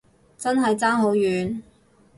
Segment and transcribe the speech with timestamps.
[0.35, 1.61] 真係爭好遠